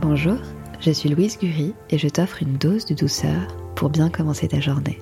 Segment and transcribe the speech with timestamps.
[0.00, 0.38] Bonjour,
[0.80, 4.58] je suis Louise Gury et je t'offre une dose de douceur pour bien commencer ta
[4.58, 4.98] journée.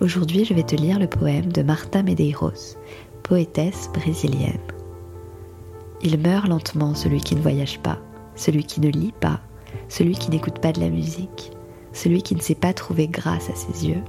[0.00, 2.78] Aujourd'hui, je vais te lire le poème de Marta Medeiros,
[3.22, 4.56] poétesse brésilienne.
[6.00, 7.98] Il meurt lentement celui qui ne voyage pas,
[8.34, 9.40] celui qui ne lit pas,
[9.88, 11.52] celui qui n'écoute pas de la musique,
[11.92, 14.02] celui qui ne sait pas trouver grâce à ses yeux.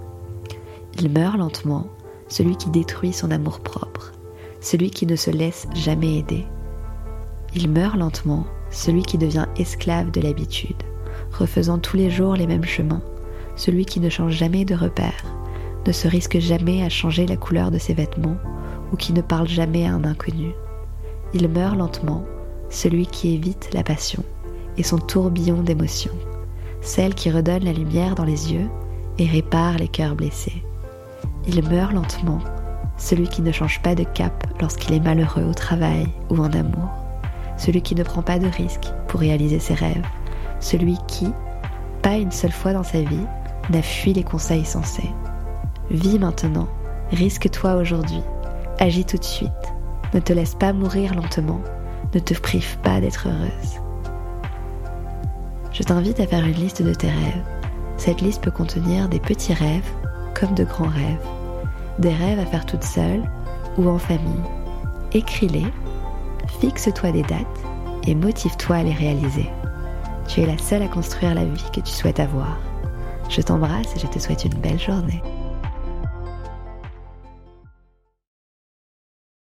[0.98, 1.88] Il meurt lentement
[2.30, 4.14] celui qui détruit son amour-propre,
[4.62, 6.46] celui qui ne se laisse jamais aider.
[7.54, 10.84] Il meurt lentement celui qui devient esclave de l'habitude,
[11.32, 13.02] refaisant tous les jours les mêmes chemins,
[13.56, 15.24] celui qui ne change jamais de repère,
[15.86, 18.38] ne se risque jamais à changer la couleur de ses vêtements,
[18.92, 20.52] ou qui ne parle jamais à un inconnu.
[21.34, 22.26] Il meurt lentement,
[22.70, 24.24] celui qui évite la passion
[24.78, 26.16] et son tourbillon d'émotions,
[26.82, 28.68] celle qui redonne la lumière dans les yeux
[29.18, 30.64] et répare les cœurs blessés.
[31.48, 32.40] Il meurt lentement,
[32.98, 36.90] celui qui ne change pas de cap lorsqu'il est malheureux au travail ou en amour,
[37.60, 40.06] celui qui ne prend pas de risques pour réaliser ses rêves,
[40.60, 41.28] celui qui,
[42.02, 43.26] pas une seule fois dans sa vie,
[43.70, 45.12] n'a fui les conseils sensés.
[45.92, 46.68] Vis maintenant,
[47.12, 48.22] risque-toi aujourd'hui,
[48.80, 49.52] agis tout de suite,
[50.14, 51.62] ne te laisse pas mourir lentement,
[52.16, 53.82] ne te prive pas d'être heureuse.
[55.72, 57.44] Je t'invite à faire une liste de tes rêves.
[57.98, 59.92] Cette liste peut contenir des petits rêves
[60.34, 61.28] comme de grands rêves,
[62.00, 63.30] des rêves à faire toute seule
[63.78, 64.44] ou en famille.
[65.12, 65.66] Écris-les,
[66.62, 67.46] fixe-toi des dates
[68.08, 69.50] et motive-toi à les réaliser.
[70.28, 72.58] Tu es la seule à construire la vie que tu souhaites avoir.
[73.30, 75.22] Je t'embrasse et je te souhaite une belle journée.